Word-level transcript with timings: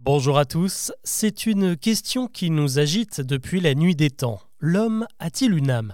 Bonjour 0.00 0.38
à 0.38 0.44
tous, 0.44 0.92
c'est 1.02 1.44
une 1.44 1.76
question 1.76 2.28
qui 2.28 2.50
nous 2.50 2.78
agite 2.78 3.20
depuis 3.20 3.60
la 3.60 3.74
nuit 3.74 3.96
des 3.96 4.10
temps. 4.10 4.40
L'homme 4.60 5.08
a-t-il 5.18 5.52
une 5.52 5.70
âme? 5.70 5.92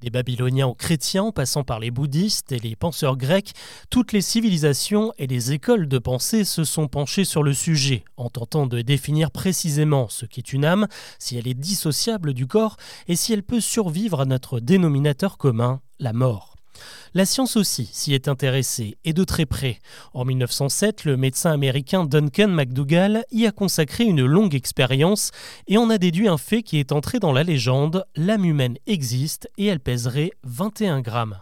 Des 0.00 0.10
Babyloniens 0.10 0.66
aux 0.66 0.74
chrétiens, 0.74 1.30
passant 1.30 1.62
par 1.62 1.78
les 1.78 1.92
bouddhistes 1.92 2.50
et 2.50 2.58
les 2.58 2.74
penseurs 2.74 3.16
grecs, 3.16 3.52
toutes 3.90 4.12
les 4.12 4.22
civilisations 4.22 5.12
et 5.18 5.28
les 5.28 5.52
écoles 5.52 5.86
de 5.86 5.98
pensée 5.98 6.42
se 6.42 6.64
sont 6.64 6.88
penchées 6.88 7.24
sur 7.24 7.44
le 7.44 7.54
sujet, 7.54 8.04
en 8.16 8.28
tentant 8.28 8.66
de 8.66 8.82
définir 8.82 9.30
précisément 9.30 10.08
ce 10.08 10.26
qu'est 10.26 10.52
une 10.52 10.64
âme, 10.64 10.88
si 11.20 11.38
elle 11.38 11.46
est 11.46 11.54
dissociable 11.54 12.34
du 12.34 12.48
corps 12.48 12.76
et 13.06 13.14
si 13.14 13.32
elle 13.32 13.44
peut 13.44 13.60
survivre 13.60 14.20
à 14.20 14.24
notre 14.24 14.58
dénominateur 14.58 15.38
commun, 15.38 15.80
la 16.00 16.12
mort. 16.12 16.53
La 17.16 17.26
science 17.26 17.56
aussi 17.56 17.88
s'y 17.92 18.12
est 18.12 18.26
intéressée, 18.26 18.98
et 19.04 19.12
de 19.12 19.22
très 19.22 19.46
près. 19.46 19.78
En 20.14 20.24
1907, 20.24 21.04
le 21.04 21.16
médecin 21.16 21.52
américain 21.52 22.04
Duncan 22.04 22.48
McDougall 22.48 23.24
y 23.30 23.46
a 23.46 23.52
consacré 23.52 24.02
une 24.02 24.24
longue 24.24 24.56
expérience 24.56 25.30
et 25.68 25.78
en 25.78 25.90
a 25.90 25.98
déduit 25.98 26.26
un 26.26 26.38
fait 26.38 26.64
qui 26.64 26.80
est 26.80 26.90
entré 26.90 27.20
dans 27.20 27.32
la 27.32 27.44
légende, 27.44 28.04
l'âme 28.16 28.44
humaine 28.44 28.78
existe 28.88 29.48
et 29.58 29.66
elle 29.66 29.78
pèserait 29.78 30.32
21 30.42 31.02
grammes. 31.02 31.38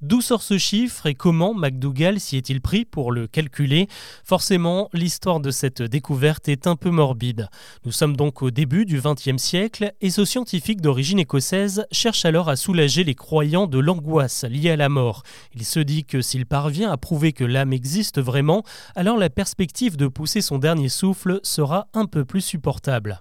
D'où 0.00 0.20
sort 0.20 0.42
ce 0.42 0.58
chiffre 0.58 1.06
et 1.06 1.14
comment 1.14 1.54
MacDougall 1.54 2.20
s'y 2.20 2.36
est-il 2.36 2.60
pris 2.60 2.84
pour 2.84 3.10
le 3.10 3.26
calculer? 3.26 3.88
Forcément, 4.22 4.88
l'histoire 4.92 5.40
de 5.40 5.50
cette 5.50 5.82
découverte 5.82 6.48
est 6.48 6.68
un 6.68 6.76
peu 6.76 6.90
morbide. 6.90 7.48
Nous 7.84 7.90
sommes 7.90 8.16
donc 8.16 8.40
au 8.42 8.52
début 8.52 8.86
du 8.86 9.00
XXe 9.00 9.42
siècle 9.42 9.92
et 10.00 10.10
ce 10.10 10.24
scientifique 10.24 10.80
d'origine 10.80 11.18
écossaise 11.18 11.84
cherche 11.90 12.24
alors 12.24 12.48
à 12.48 12.54
soulager 12.54 13.02
les 13.02 13.16
croyants 13.16 13.66
de 13.66 13.80
l'angoisse 13.80 14.44
liée 14.44 14.70
à 14.70 14.76
la 14.76 14.88
mort. 14.88 15.24
Il 15.56 15.64
se 15.64 15.80
dit 15.80 16.04
que 16.04 16.22
s'il 16.22 16.46
parvient 16.46 16.92
à 16.92 16.96
prouver 16.96 17.32
que 17.32 17.42
l'âme 17.42 17.72
existe 17.72 18.20
vraiment, 18.20 18.62
alors 18.94 19.16
la 19.16 19.30
perspective 19.30 19.96
de 19.96 20.06
pousser 20.06 20.42
son 20.42 20.58
dernier 20.58 20.90
souffle 20.90 21.40
sera 21.42 21.88
un 21.92 22.06
peu 22.06 22.24
plus 22.24 22.42
supportable. 22.42 23.20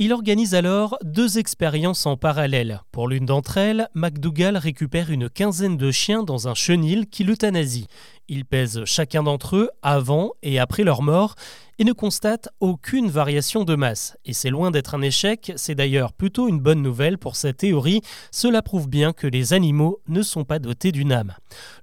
Il 0.00 0.12
organise 0.12 0.54
alors 0.54 0.96
deux 1.02 1.38
expériences 1.38 2.06
en 2.06 2.16
parallèle. 2.16 2.82
Pour 2.92 3.08
l'une 3.08 3.26
d'entre 3.26 3.56
elles, 3.56 3.88
MacDougall 3.94 4.56
récupère 4.56 5.10
une 5.10 5.28
quinzaine 5.28 5.76
de 5.76 5.90
chiens 5.90 6.22
dans 6.22 6.46
un 6.46 6.54
chenil 6.54 7.08
qui 7.08 7.24
l'euthanasie. 7.24 7.88
Il 8.28 8.44
pèse 8.44 8.84
chacun 8.84 9.22
d'entre 9.22 9.56
eux 9.56 9.70
avant 9.82 10.32
et 10.42 10.58
après 10.58 10.84
leur 10.84 11.00
mort 11.00 11.34
et 11.78 11.84
ne 11.84 11.92
constate 11.92 12.48
aucune 12.60 13.08
variation 13.08 13.64
de 13.64 13.76
masse. 13.76 14.16
Et 14.24 14.32
c'est 14.32 14.50
loin 14.50 14.70
d'être 14.70 14.94
un 14.94 15.02
échec, 15.02 15.52
c'est 15.56 15.76
d'ailleurs 15.76 16.12
plutôt 16.12 16.48
une 16.48 16.58
bonne 16.58 16.82
nouvelle 16.82 17.18
pour 17.18 17.36
cette 17.36 17.58
théorie, 17.58 18.02
cela 18.32 18.62
prouve 18.62 18.88
bien 18.88 19.12
que 19.12 19.28
les 19.28 19.52
animaux 19.52 20.00
ne 20.08 20.22
sont 20.22 20.44
pas 20.44 20.58
dotés 20.58 20.90
d'une 20.90 21.12
âme. 21.12 21.34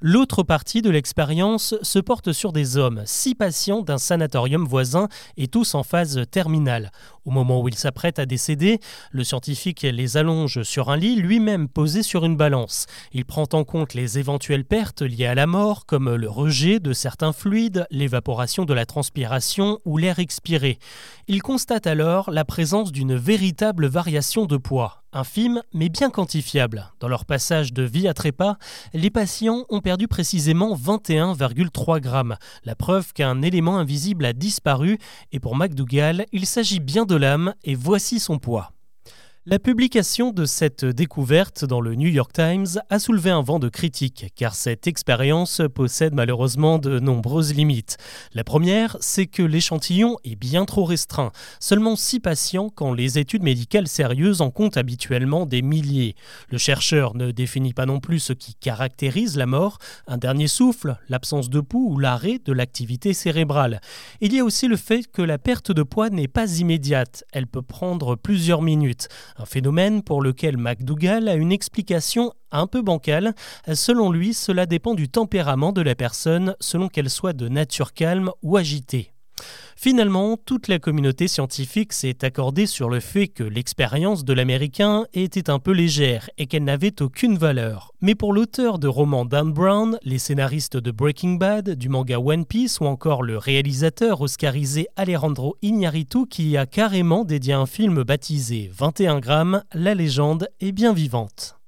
L'autre 0.01 0.43
partie 0.43 0.81
de 0.81 0.89
l'expérience 0.89 1.75
se 1.81 1.99
porte 1.99 2.33
sur 2.33 2.51
des 2.51 2.77
hommes, 2.77 3.03
six 3.05 3.35
patients 3.35 3.81
d'un 3.81 3.97
sanatorium 3.97 4.65
voisin 4.65 5.07
et 5.37 5.47
tous 5.47 5.75
en 5.75 5.83
phase 5.83 6.23
terminale. 6.29 6.91
Au 7.23 7.31
moment 7.31 7.61
où 7.61 7.67
ils 7.67 7.75
s'apprêtent 7.75 8.19
à 8.19 8.25
décéder, 8.25 8.79
le 9.11 9.23
scientifique 9.23 9.81
les 9.81 10.17
allonge 10.17 10.61
sur 10.63 10.89
un 10.89 10.97
lit 10.97 11.15
lui-même 11.15 11.67
posé 11.69 12.03
sur 12.03 12.25
une 12.25 12.37
balance. 12.37 12.85
Il 13.13 13.25
prend 13.25 13.45
en 13.53 13.63
compte 13.63 13.93
les 13.93 14.19
éventuelles 14.19 14.65
pertes 14.65 15.01
liées 15.01 15.25
à 15.25 15.35
la 15.35 15.47
mort, 15.47 15.85
comme 15.85 16.13
le 16.13 16.29
rejet 16.35 16.79
de 16.79 16.91
certains 16.91 17.31
fluides, 17.31 17.87
l'évaporation 17.89 18.65
de 18.65 18.73
la 18.73 18.85
transpiration 18.85 19.79
ou 19.85 19.97
l'air 19.97 20.19
expiré. 20.19 20.77
Il 21.27 21.41
constate 21.41 21.87
alors 21.87 22.29
la 22.29 22.43
présence 22.43 22.91
d'une 22.91 23.15
véritable 23.15 23.87
variation 23.87 24.45
de 24.45 24.57
poids, 24.57 25.03
infime 25.13 25.61
mais 25.73 25.87
bien 25.87 26.09
quantifiable. 26.09 26.91
Dans 26.99 27.07
leur 27.07 27.25
passage 27.25 27.71
de 27.71 27.83
vie 27.83 28.07
à 28.07 28.13
trépas, 28.13 28.57
les 28.93 29.09
patients 29.09 29.63
ont 29.69 29.79
perdu 29.79 30.07
précisément 30.07 30.75
21,3 30.75 32.01
grammes, 32.01 32.35
la 32.65 32.75
preuve 32.75 33.13
qu'un 33.13 33.41
élément 33.41 33.77
invisible 33.77 34.25
a 34.25 34.33
disparu, 34.33 34.99
et 35.31 35.39
pour 35.39 35.55
McDougall, 35.55 36.25
il 36.33 36.45
s'agit 36.45 36.81
bien 36.81 37.05
de 37.05 37.15
l'âme, 37.15 37.53
et 37.63 37.75
voici 37.75 38.19
son 38.19 38.39
poids. 38.39 38.74
La 39.47 39.59
publication 39.59 40.31
de 40.31 40.45
cette 40.45 40.85
découverte 40.85 41.65
dans 41.65 41.79
le 41.79 41.93
New 41.93 42.09
York 42.09 42.33
Times 42.33 42.81
a 42.89 42.97
soulevé 42.97 43.29
un 43.29 43.43
vent 43.43 43.59
de 43.59 43.69
critique, 43.69 44.33
car 44.35 44.55
cette 44.55 44.87
expérience 44.87 45.61
possède 45.75 46.15
malheureusement 46.15 46.79
de 46.79 46.99
nombreuses 46.99 47.53
limites. 47.53 47.97
La 48.33 48.43
première, 48.43 48.97
c'est 49.01 49.27
que 49.27 49.43
l'échantillon 49.43 50.17
est 50.23 50.35
bien 50.35 50.65
trop 50.65 50.83
restreint, 50.83 51.31
seulement 51.59 51.95
6 51.95 52.21
patients 52.21 52.71
quand 52.73 52.91
les 52.91 53.19
études 53.19 53.43
médicales 53.43 53.87
sérieuses 53.87 54.41
en 54.41 54.49
comptent 54.49 54.77
habituellement 54.77 55.45
des 55.45 55.61
milliers. 55.61 56.15
Le 56.49 56.57
chercheur 56.57 57.15
ne 57.15 57.29
définit 57.29 57.73
pas 57.73 57.85
non 57.85 57.99
plus 57.99 58.17
ce 58.21 58.33
qui 58.33 58.55
caractérise 58.55 59.37
la 59.37 59.45
mort, 59.45 59.77
un 60.07 60.17
dernier 60.17 60.47
souffle, 60.47 60.97
l'absence 61.07 61.51
de 61.51 61.59
pouls 61.59 61.91
ou 61.91 61.99
l'arrêt 61.99 62.39
de 62.43 62.51
l'activité 62.51 63.13
cérébrale. 63.13 63.79
Il 64.21 64.33
y 64.33 64.39
a 64.39 64.43
aussi 64.43 64.67
le 64.67 64.75
fait 64.75 65.05
que 65.05 65.21
la 65.21 65.37
perte 65.37 65.71
de 65.71 65.83
poids 65.83 66.09
n'est 66.09 66.27
pas 66.27 66.51
immédiate, 66.57 67.25
elle 67.31 67.45
peut 67.45 67.61
prendre 67.61 68.15
plusieurs 68.15 68.63
minutes. 68.63 69.07
Un 69.37 69.45
phénomène 69.45 70.01
pour 70.01 70.21
lequel 70.21 70.57
MacDougall 70.57 71.27
a 71.27 71.35
une 71.35 71.51
explication 71.51 72.33
un 72.51 72.67
peu 72.67 72.81
bancale. 72.81 73.35
Selon 73.73 74.11
lui, 74.11 74.33
cela 74.33 74.65
dépend 74.65 74.93
du 74.93 75.09
tempérament 75.09 75.73
de 75.73 75.81
la 75.81 75.95
personne, 75.95 76.55
selon 76.59 76.87
qu'elle 76.87 77.09
soit 77.09 77.33
de 77.33 77.49
nature 77.49 77.93
calme 77.93 78.31
ou 78.43 78.57
agitée. 78.57 79.14
Finalement, 79.77 80.37
toute 80.37 80.69
la 80.69 80.79
communauté 80.79 81.27
scientifique 81.27 81.91
s'est 81.91 82.23
accordée 82.23 82.65
sur 82.65 82.89
le 82.89 83.01
fait 83.01 83.27
que 83.27 83.43
l'expérience 83.43 84.23
de 84.23 84.33
l'Américain 84.33 85.05
était 85.13 85.49
un 85.49 85.59
peu 85.59 85.71
légère 85.71 86.29
et 86.37 86.47
qu'elle 86.47 86.63
n'avait 86.63 87.01
aucune 87.01 87.37
valeur. 87.37 87.91
Mais 88.01 88.15
pour 88.15 88.33
l'auteur 88.33 88.79
de 88.79 88.87
romans 88.87 89.25
Dan 89.25 89.51
Brown, 89.51 89.99
les 90.03 90.17
scénaristes 90.17 90.77
de 90.77 90.91
Breaking 90.91 91.33
Bad, 91.33 91.71
du 91.71 91.89
manga 91.89 92.19
One 92.19 92.45
Piece 92.45 92.79
ou 92.79 92.85
encore 92.85 93.21
le 93.21 93.37
réalisateur 93.37 94.21
oscarisé 94.21 94.87
Alejandro 94.95 95.57
Iñárritu 95.61 96.25
qui 96.25 96.55
a 96.55 96.65
carrément 96.65 97.25
dédié 97.25 97.53
un 97.53 97.65
film 97.65 98.03
baptisé 98.03 98.71
21 98.73 99.19
grammes, 99.19 99.63
la 99.73 99.93
légende 99.93 100.47
est 100.61 100.71
bien 100.71 100.93
vivante. 100.93 101.59